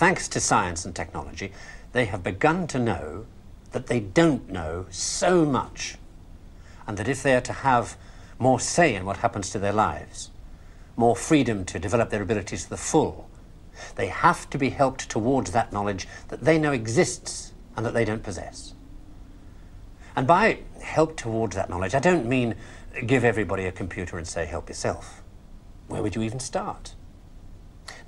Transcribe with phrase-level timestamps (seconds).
[0.00, 1.52] thanks to science and technology,
[1.92, 3.26] they have begun to know
[3.72, 5.98] that they don't know so much,
[6.86, 7.98] and that if they are to have
[8.38, 10.30] more say in what happens to their lives,
[10.96, 13.28] more freedom to develop their abilities to the full,
[13.96, 18.06] they have to be helped towards that knowledge that they know exists and that they
[18.06, 18.72] don't possess.
[20.16, 22.54] And by help towards that knowledge, I don't mean
[23.04, 25.22] give everybody a computer and say, help yourself.
[25.88, 26.94] Where would you even start?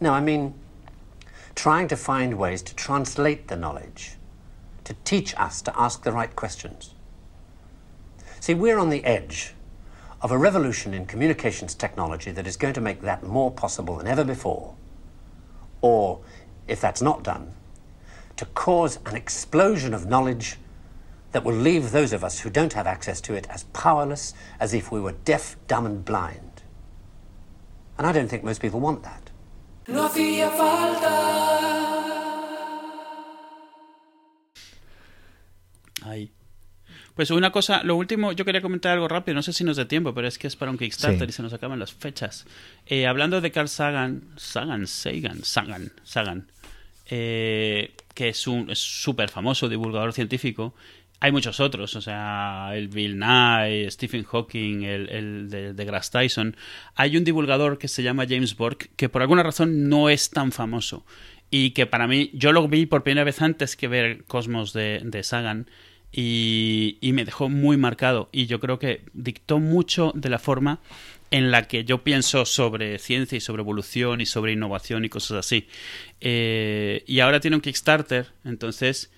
[0.00, 0.54] No, I mean
[1.54, 4.12] trying to find ways to translate the knowledge,
[4.84, 6.94] to teach us to ask the right questions.
[8.40, 9.54] See, we're on the edge
[10.20, 14.06] of a revolution in communications technology that is going to make that more possible than
[14.06, 14.74] ever before.
[15.80, 16.20] Or,
[16.68, 17.54] if that's not done,
[18.36, 20.56] to cause an explosion of knowledge
[21.32, 24.74] that will leave those of us who don't have access to it as powerless as
[24.74, 26.62] if we were deaf, dumb, and blind.
[27.98, 29.21] And I don't think most people want that.
[29.86, 31.42] No hacía falta.
[36.02, 36.30] Ahí.
[37.14, 39.86] Pues una cosa, lo último, yo quería comentar algo rápido, no sé si nos da
[39.86, 42.46] tiempo, pero es que es para un Kickstarter y se nos acaban las fechas.
[42.86, 46.50] Eh, hablando de Carl Sagan, Sagan, Sagan, Sagan, Sagan,
[47.06, 50.74] eh, que es un súper famoso divulgador científico,
[51.22, 56.56] hay muchos otros, o sea, el Bill Nye, Stephen Hawking, el, de, de Grass Tyson.
[56.96, 60.50] Hay un divulgador que se llama James Bork que por alguna razón no es tan
[60.50, 61.06] famoso
[61.48, 65.00] y que para mí, yo lo vi por primera vez antes que ver Cosmos de,
[65.04, 65.70] de Sagan
[66.10, 70.80] y, y, me dejó muy marcado y yo creo que dictó mucho de la forma
[71.30, 75.38] en la que yo pienso sobre ciencia y sobre evolución y sobre innovación y cosas
[75.38, 75.68] así.
[76.20, 79.12] Eh, y ahora tiene un Kickstarter, entonces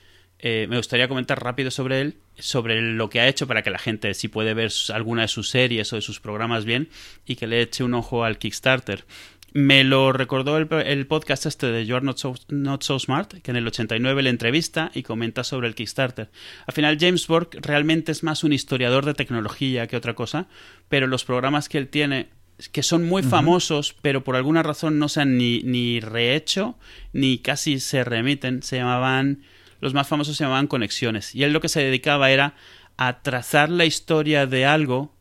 [0.47, 3.79] eh, me gustaría comentar rápido sobre él, sobre lo que ha hecho para que la
[3.79, 6.91] gente, si puede ver alguna de sus series o de sus programas bien,
[7.25, 9.07] y que le eche un ojo al Kickstarter.
[9.55, 13.57] Me lo recordó el, podcast este de You're Not so, Not so, Smart, que en
[13.57, 16.29] el 89 le entrevista y comenta sobre el Kickstarter.
[16.67, 20.49] Al final, James Bork realmente es más un historiador de tecnología que otra cosa,
[20.91, 22.29] pero los programas que él tiene
[22.71, 26.77] que son muy famosos, pero por alguna razón no se han ni, ni rehecho,
[27.15, 29.43] ni casi se remiten, se llamaban
[29.85, 31.35] los más famosos se llamaban conexiones.
[31.35, 32.55] Y él lo que se dedicaba era
[32.97, 35.13] a trazar la historia de algo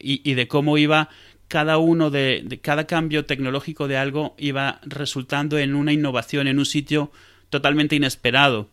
[0.00, 1.08] y, de cómo iba
[1.46, 6.66] cada uno de, cada cambio tecnológico de algo iba resultando en una innovación en un
[6.66, 7.12] sitio
[7.48, 8.68] totalmente inesperado.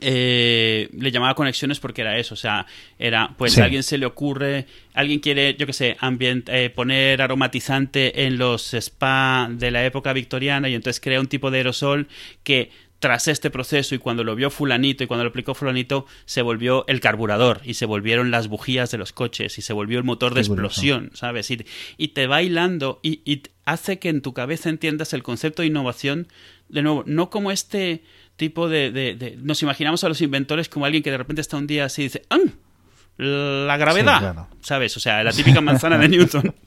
[0.00, 2.66] Eh, le llamaba conexiones porque era eso, o sea,
[2.98, 8.26] era, pues a alguien se le ocurre, alguien quiere, yo qué sé, eh, poner aromatizante
[8.26, 12.08] en los spa de la época victoriana y entonces crea un tipo de aerosol
[12.42, 16.42] que tras este proceso y cuando lo vio fulanito y cuando lo aplicó fulanito, se
[16.42, 20.04] volvió el carburador y se volvieron las bujías de los coches y se volvió el
[20.04, 21.50] motor de explosión, ¿sabes?
[21.50, 26.28] Y, te va hilando y, hace que en tu cabeza entiendas el concepto de innovación,
[26.68, 28.02] de nuevo, no como este
[28.36, 29.36] tipo de...
[29.42, 32.04] nos imaginamos a los inventores como alguien que de repente está un día así y
[32.04, 32.38] dice, ¡ah!
[33.18, 34.96] La gravedad, ¿sabes?
[34.96, 36.54] O sea, la típica manzana de Newton.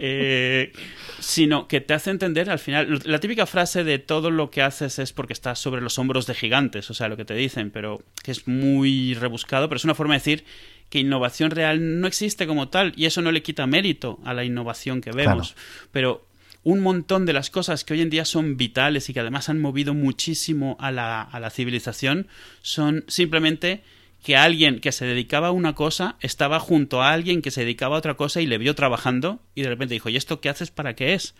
[0.00, 0.70] Eh,
[1.18, 3.00] sino que te hace entender al final.
[3.04, 6.34] La típica frase de todo lo que haces es porque estás sobre los hombros de
[6.34, 9.96] gigantes, o sea, lo que te dicen, pero que es muy rebuscado, pero es una
[9.96, 10.44] forma de decir
[10.88, 14.44] que innovación real no existe como tal y eso no le quita mérito a la
[14.44, 15.56] innovación que vemos.
[15.90, 16.24] Pero
[16.62, 19.60] un montón de las cosas que hoy en día son vitales y que además han
[19.60, 22.28] movido muchísimo a la, a la civilización
[22.62, 23.82] son simplemente
[24.22, 27.96] que alguien que se dedicaba a una cosa estaba junto a alguien que se dedicaba
[27.96, 30.70] a otra cosa y le vio trabajando y de repente dijo, ¿y esto qué haces
[30.70, 31.34] para qué es?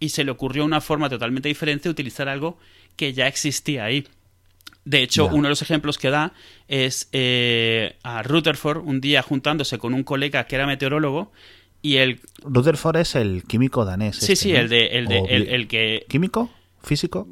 [0.00, 2.58] Y se le ocurrió una forma totalmente diferente de utilizar algo
[2.96, 4.06] que ya existía ahí.
[4.84, 6.32] De hecho, uno de los ejemplos que da
[6.68, 11.32] es eh, a Rutherford un día juntándose con un colega que era meteorólogo
[11.82, 12.20] y el...
[12.42, 14.16] Rutherford es el químico danés.
[14.16, 16.06] Sí, sí, este, el de, el, de, el que...
[16.08, 16.50] ¿Químico?
[16.86, 17.26] ¿Físico?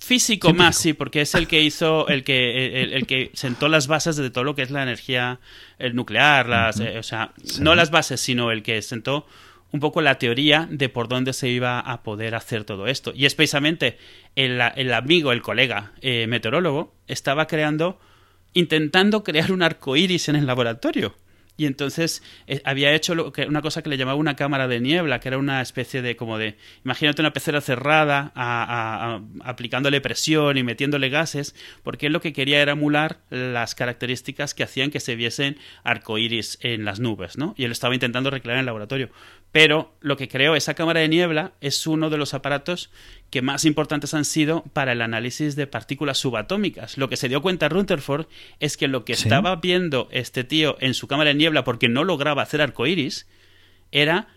[0.00, 4.16] Físico más, sí, porque es el que hizo, el que, el, que sentó las bases
[4.16, 5.38] de todo lo que es la energía
[5.78, 9.24] el nuclear, las, eh, o sea, no las bases, sino el que sentó
[9.70, 13.12] un poco la teoría de por dónde se iba a poder hacer todo esto.
[13.14, 13.96] Y es precisamente
[14.34, 18.00] el, el amigo, el colega eh, meteorólogo, estaba creando,
[18.54, 21.14] intentando crear un arco iris en el laboratorio.
[21.56, 24.80] Y entonces eh, había hecho lo que, una cosa que le llamaba una cámara de
[24.80, 28.32] niebla, que era una especie de como de, imagínate una pecera cerrada
[29.44, 34.62] aplicándole presión y metiéndole gases, porque él lo que quería era emular las características que
[34.62, 37.54] hacían que se viesen arcoíris en las nubes, ¿no?
[37.56, 39.10] Y él estaba intentando recrear en el laboratorio.
[39.52, 42.90] Pero lo que creo, esa cámara de niebla es uno de los aparatos
[43.30, 46.98] que más importantes han sido para el análisis de partículas subatómicas.
[46.98, 48.26] Lo que se dio cuenta Rutherford
[48.60, 52.04] es que lo que estaba viendo este tío en su cámara de niebla porque no
[52.04, 53.26] lograba hacer arcoíris
[53.92, 54.28] era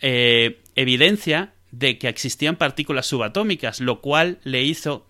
[0.00, 5.06] eh, evidencia de que existían partículas subatómicas, lo cual le hizo,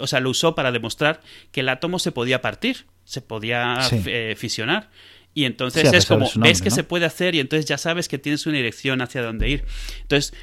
[0.00, 1.20] o sea, lo usó para demostrar
[1.52, 4.02] que el átomo se podía partir, se podía Sí.
[4.06, 4.90] eh, fisionar.
[5.38, 6.74] Y entonces Sí, es como, su ves nombre, que ¿no?
[6.74, 9.64] se puede hacer y entonces ya sabes que tienes una dirección hacia dónde ir.
[10.02, 10.34] Entonces,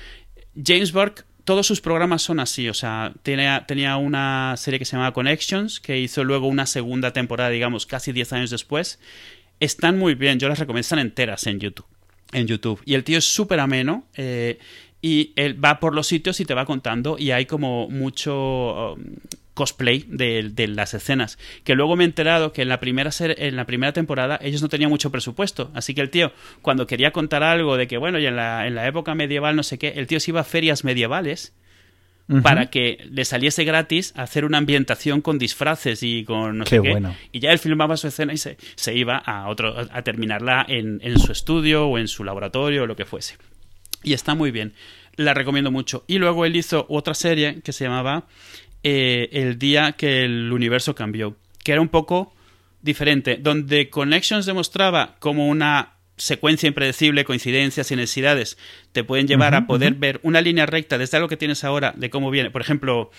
[0.56, 4.94] James Burke, todos sus programas son así, o sea, tenía, tenía una serie que se
[4.94, 9.00] llamaba Connections, que hizo luego una segunda temporada, digamos, casi 10 años después.
[9.60, 11.88] Están muy bien, yo las recomiendo, están enteras en YouTube.
[12.32, 12.82] En YouTube.
[12.86, 14.06] Y el tío es súper ameno.
[14.16, 14.60] eh,
[15.02, 17.18] y él va por los sitios y te va contando.
[17.20, 19.04] Y hay como mucho um,
[19.56, 21.40] cosplay de, de las escenas.
[21.64, 24.62] Que luego me he enterado que en la primera ser- en la primera temporada ellos
[24.62, 25.72] no tenían mucho presupuesto.
[25.74, 26.32] Así que el tío,
[26.62, 29.64] cuando quería contar algo de que, bueno, y en la, en la época medieval, no
[29.64, 31.54] sé qué, el tío se iba a ferias medievales
[32.42, 36.82] para que le saliese gratis hacer una ambientación con disfraces y con no Qué sé
[36.82, 36.90] qué.
[36.90, 37.16] bueno.
[37.32, 41.00] Y ya él filmaba su escena y se, se iba a otro a terminarla en,
[41.04, 43.38] en su estudio o en su laboratorio o lo que fuese.
[44.02, 44.74] Y está muy bien.
[45.18, 46.04] La recomiendo mucho.
[46.08, 48.26] Y luego él hizo otra serie que se llamaba
[48.88, 52.36] eh, El día que el universo cambió, que era un poco
[52.84, 58.58] diferente, donde Connections demostraba como una secuencia impredecible, coincidencias y necesidades
[58.92, 62.12] te pueden llevar a poder ver una línea recta desde algo que tienes ahora, de
[62.12, 63.10] cómo viene, por ejemplo,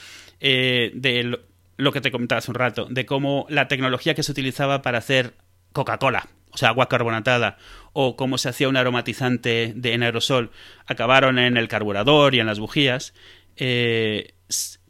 [0.40, 1.40] eh, de lo,
[1.76, 4.98] lo que te comentaba hace un rato, de cómo la tecnología que se utilizaba para
[4.98, 5.34] hacer
[5.72, 7.58] Coca-Cola, o sea, agua carbonatada,
[7.92, 10.52] o cómo se hacía un aromatizante de, en aerosol,
[10.86, 13.14] acabaron en el carburador y en las bujías,
[13.56, 14.34] eh,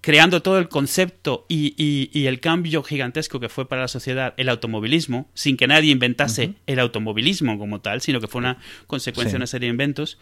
[0.07, 4.35] creando todo el concepto y, y- y el cambio gigantesco que fue para la sociedad
[4.37, 9.31] el automovilismo, sin que nadie inventase el automovilismo como tal, sino que fue una consecuencia
[9.31, 9.33] Sí.
[9.33, 10.17] de una serie de inventos.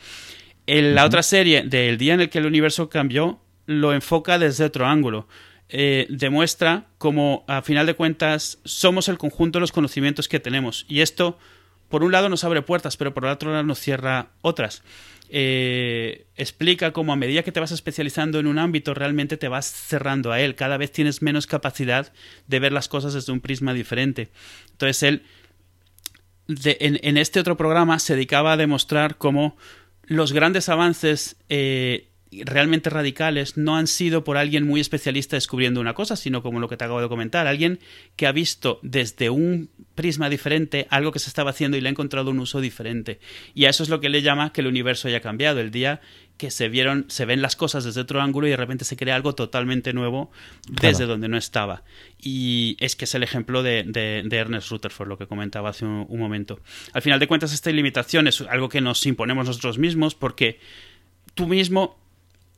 [0.67, 4.65] En la otra serie, del día en el que el universo cambió, lo enfoca desde
[4.65, 5.29] otro ángulo.
[5.69, 10.87] Eh, demuestra cómo, a final de cuentas, somos el conjunto de los conocimientos que tenemos.
[10.89, 11.39] Y esto,
[11.89, 14.83] por un lado, nos abre puertas, pero por el otro lado nos cierra otras.
[15.31, 19.67] Eh, explica cómo a medida que te vas especializando en un ámbito, realmente te vas
[19.67, 20.55] cerrando a él.
[20.55, 22.13] Cada vez tienes menos capacidad
[22.47, 24.31] de ver las cosas desde un prisma diferente.
[24.73, 25.23] Entonces, él
[26.47, 29.57] en este otro programa se dedicaba a demostrar cómo
[30.07, 32.09] los grandes avances eh,
[32.45, 36.69] realmente radicales no han sido por alguien muy especialista descubriendo una cosa, sino como lo
[36.69, 37.79] que te acabo de comentar, alguien
[38.17, 41.91] que ha visto desde un prisma diferente algo que se estaba haciendo y le ha
[41.91, 43.21] encontrado un uso diferente.
[43.55, 45.61] Y a eso es lo que le llama que el universo haya cambiado.
[45.61, 46.01] El día
[46.37, 49.15] que se vieron, se ven las cosas desde otro ángulo y de repente se crea
[49.15, 50.33] algo totalmente nuevo
[50.69, 51.07] desde Claro.
[51.13, 51.85] donde no estaba.
[52.21, 55.85] Y es que es el ejemplo de, de- de Ernest Rutherford, lo que comentaba hace
[55.85, 56.59] un, un momento.
[56.93, 60.59] Al final de cuentas, esta limitación es algo que nos imponemos nosotros mismos porque
[61.35, 61.97] tú mismo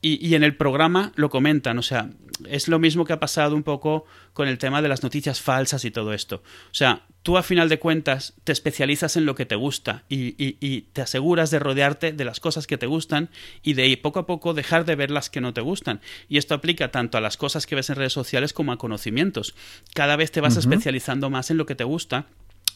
[0.01, 2.09] y, y en el programa lo comentan, o sea,
[2.47, 5.85] es lo mismo que ha pasado un poco con el tema de las noticias falsas
[5.85, 6.43] y todo esto.
[6.71, 10.35] O sea, tú a final de cuentas te especializas en lo que te gusta y,
[10.43, 13.29] y- y te aseguras de rodearte de las cosas que te gustan
[13.63, 15.99] y de ir poco a poco dejar de ver las que no te gustan.
[16.29, 19.55] Y esto aplica tanto a las cosas que ves en redes sociales como a conocimientos.
[19.95, 22.27] Cada vez te vas especializando más en lo que te gusta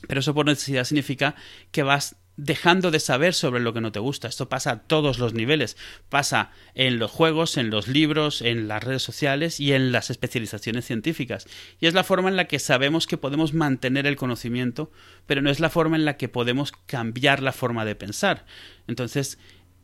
[0.07, 1.35] pero eso por necesidad significa
[1.71, 4.27] que vas dejando de saber sobre lo que no te gusta.
[4.27, 5.77] Esto pasa a todos los niveles.
[6.09, 10.85] Pasa en los juegos, en los libros, en las redes sociales y en las especializaciones
[10.85, 11.45] científicas.
[11.79, 14.91] Y es la forma en la que sabemos que podemos mantener el conocimiento,
[15.25, 18.45] pero no es la forma en la que podemos cambiar la forma de pensar.
[18.87, 19.37] Entonces,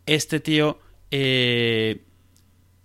[0.05, 0.79] este tío
[1.11, 2.06] eh,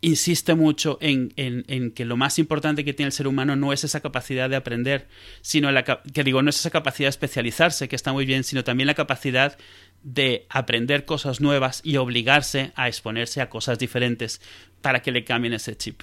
[0.02, 3.72] insiste mucho en, en- en que lo más importante que tiene el ser humano no
[3.72, 5.08] es esa capacidad de aprender,
[5.40, 8.62] sino la que digo, no es esa capacidad de especializarse, que está muy bien, sino
[8.64, 9.56] también la capacidad
[10.02, 14.40] de aprender cosas nuevas y obligarse a exponerse a cosas diferentes
[14.80, 16.02] para que le cambien ese chip.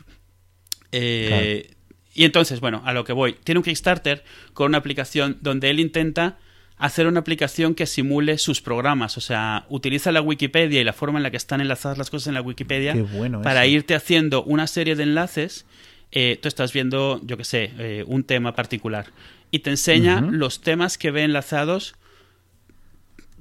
[0.91, 1.72] Eh,
[2.15, 3.34] Y entonces, bueno, a lo que voy.
[3.44, 6.38] Tiene un Kickstarter con una aplicación donde él intenta
[6.79, 9.17] hacer una aplicación que simule sus programas.
[9.17, 12.27] O sea, utiliza la Wikipedia y la forma en la que están enlazadas las cosas
[12.27, 13.75] en la Wikipedia bueno para eso.
[13.75, 15.65] irte haciendo una serie de enlaces.
[16.12, 19.05] Eh, tú estás viendo, yo qué sé, eh, un tema particular
[19.51, 21.95] y te enseña los temas que ve enlazados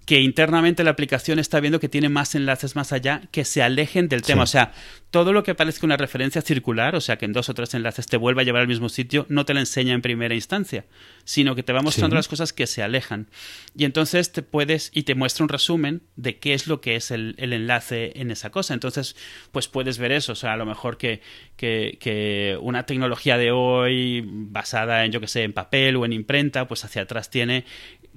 [0.09, 4.09] que internamente la aplicación está viendo que tiene más enlaces más allá que se alejen
[4.09, 4.47] del tema.
[4.47, 4.49] Sí.
[4.49, 4.73] O sea,
[5.11, 8.07] todo lo que parezca una referencia circular, o sea, que en dos o tres enlaces
[8.07, 10.87] te vuelva a llevar al mismo sitio, no te la enseña en primera instancia,
[11.25, 12.19] sino que te va mostrando Sí.
[12.21, 13.29] las cosas que se alejan.
[13.77, 17.11] Y entonces te puedes, y te muestra un resumen de qué es lo que es
[17.11, 18.73] el, el enlace en esa cosa.
[18.73, 19.15] Entonces,
[19.53, 20.33] pues puedes ver eso.
[20.33, 21.21] O sea, a lo mejor que,
[21.57, 26.15] que, que una tecnología de hoy basada en, yo que sé, en papel o en
[26.15, 27.67] imprenta, pues hacia atrás tiene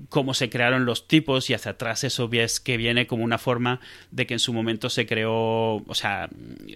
[0.10, 3.80] cómo se crearon los tipos y hacia atrás eso ves que viene como una forma
[4.12, 6.30] de que en su momento se creó, o sea,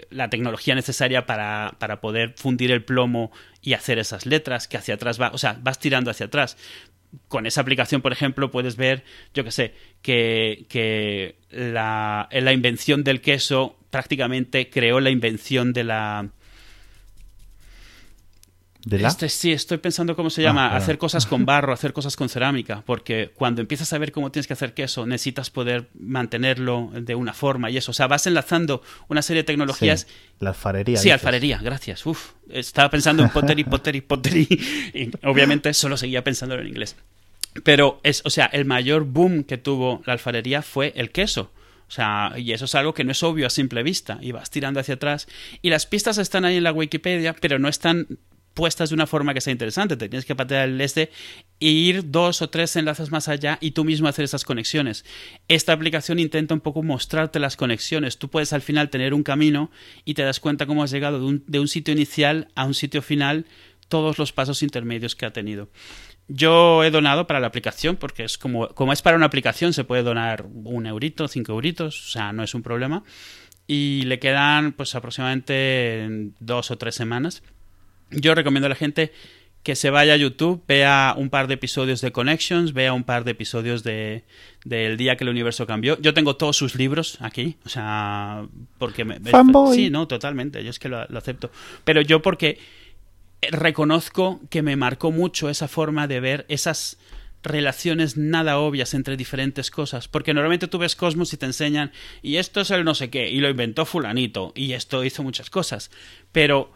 [0.10, 4.96] la tecnología necesaria para, para poder fundir el plomo y hacer esas letras que hacia
[4.96, 6.58] atrás va, o sea, vas tirando hacia atrás.
[7.28, 9.04] Con esa aplicación, por ejemplo, puedes ver,
[9.34, 15.86] yo que sé, que, que la, la invención del queso prácticamente creó la invención de
[15.86, 16.30] la
[18.86, 19.08] ¿De la?
[19.08, 20.84] Este, sí, estoy pensando cómo se llama, Ah, perdón.
[20.84, 24.46] hacer cosas con barro, hacer cosas con cerámica, porque cuando empiezas a ver cómo tienes
[24.46, 27.92] que hacer queso, necesitas poder mantenerlo de una forma y eso.
[27.92, 30.02] O sea, vas enlazando una serie de tecnologías.
[30.02, 30.98] Sí, la alfarería.
[30.98, 31.14] Sí, dices.
[31.14, 32.06] alfarería, gracias.
[32.06, 34.48] Uf, estaba pensando en pottery, pottery, pottery.
[34.94, 36.96] Y obviamente solo seguía pensando en inglés.
[37.64, 41.52] Pero es, o sea, el mayor boom que tuvo la alfarería fue el queso.
[41.88, 44.18] O sea, y eso es algo que no es obvio a simple vista.
[44.22, 45.28] Y vas tirando hacia atrás.
[45.62, 48.08] Y las pistas están ahí en la Wikipedia, pero no están
[48.56, 49.98] puestas de una forma que sea interesante.
[49.98, 51.12] Te tienes que patear el este
[51.60, 55.06] e ir dos o tres enlaces más allá y tú mismo hacer esas conexiones.
[55.48, 58.18] Esta aplicación intenta un poco mostrarte las conexiones.
[58.18, 59.70] Tú puedes al final tener un camino
[60.06, 62.74] y te das cuenta cómo has llegado de un, de un sitio inicial a un
[62.74, 63.46] sitio final,
[63.90, 65.70] todos los pasos intermedios que ha tenido.
[66.28, 69.84] Yo he donado para la aplicación porque es como, como es para una aplicación se
[69.84, 73.04] puede donar un eurito, cinco euritos, o sea, no es un problema.
[73.68, 77.44] Y le quedan pues aproximadamente dos o tres semanas.
[78.16, 79.12] Yo recomiendo a la gente
[79.64, 83.24] que se vaya a YouTube, vea un par de episodios de Connections, vea un par
[83.24, 84.24] de episodios de
[84.64, 86.00] del día que el universo cambió.
[86.02, 88.46] Yo tengo todos sus libros aquí, o sea,
[88.78, 89.76] porque me, me- Fanboy.
[89.76, 91.50] sí, no, totalmente, yo es que lo, lo acepto.
[91.84, 92.60] Pero yo porque
[93.42, 96.98] reconozco que me marcó mucho esa forma de ver esas
[97.44, 101.92] relaciones nada obvias entre diferentes cosas, porque normalmente tú ves Cosmos y te enseñan
[102.24, 105.52] y esto es el no sé qué y lo inventó fulanito y esto hizo muchas
[105.52, 105.92] cosas,
[106.32, 106.74] pero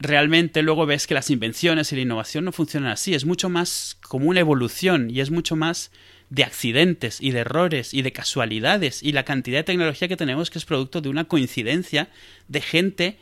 [0.00, 3.98] realmente luego ves que las invenciones y la innovación no funcionan así, es mucho más
[4.02, 5.92] como una evolución y es mucho más
[6.30, 10.50] de accidentes y de errores y de casualidades y la cantidad de tecnología que tenemos
[10.50, 12.08] que es producto de una coincidencia
[12.48, 13.18] de gente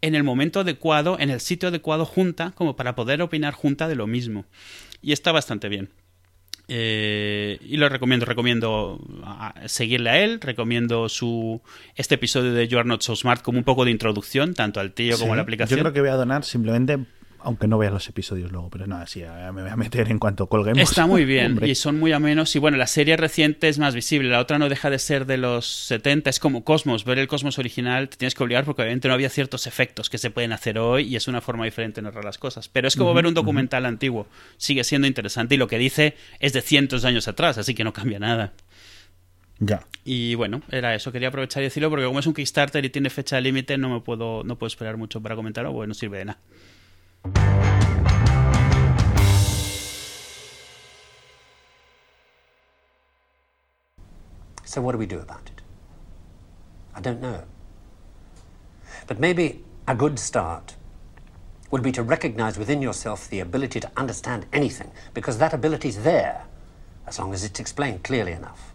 [0.00, 3.94] en el momento adecuado, en el sitio adecuado junta, como para poder opinar junta de
[3.94, 4.46] lo mismo.
[5.00, 5.90] Y está bastante bien.
[6.74, 11.60] Eh, y lo recomiendo, recomiendo ah, seguirle a él, recomiendo su
[11.96, 14.94] este episodio de You Are Not So Smart como un poco de introducción, tanto al
[14.94, 15.76] tío como a la aplicación.
[15.76, 16.98] Yo creo que voy a donar simplemente,
[17.44, 20.46] aunque no veas los episodios luego, pero así ya me voy a meter en cuanto
[20.46, 20.82] colguemos.
[20.82, 21.68] Está muy bien Hombre.
[21.68, 22.54] y son muy amenos.
[22.56, 24.28] Y bueno, la serie reciente es más visible.
[24.28, 26.30] La otra no deja de ser de los 70.
[26.30, 27.04] Es como Cosmos.
[27.04, 30.18] Ver el Cosmos original te tienes que obligar porque obviamente no había ciertos efectos que
[30.18, 32.68] se pueden hacer hoy y es una forma diferente de narrar las cosas.
[32.68, 34.26] Pero es como ver un documental antiguo.
[34.56, 37.84] Sigue siendo interesante y lo que dice es de cientos de años atrás, así que
[37.84, 38.52] no cambia nada.
[39.58, 39.86] Ya.
[40.04, 41.12] Y bueno, era eso.
[41.12, 43.88] Quería aprovechar y decirlo porque como es un Kickstarter y tiene fecha de límite, no
[43.88, 46.40] me puedo, no puedo esperar mucho para comentarlo porque no sirve de nada.
[54.72, 55.60] So, what do we do about it?
[56.94, 57.44] I don't know.
[59.06, 60.76] But maybe a good start
[61.70, 66.04] would be to recognize within yourself the ability to understand anything, because that ability is
[66.04, 66.46] there,
[67.06, 68.72] as long as it's explained clearly enough.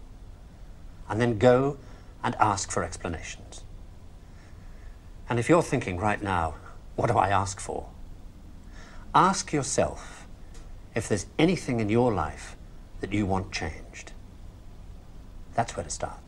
[1.08, 1.78] And then go
[2.22, 3.64] and ask for explanations.
[5.28, 6.54] And if you're thinking right now,
[6.94, 7.88] what do I ask for?
[9.18, 10.28] Ask yourself
[10.94, 12.56] if there's anything in your life
[13.00, 14.12] that you want changed.
[15.54, 16.20] That's where to start.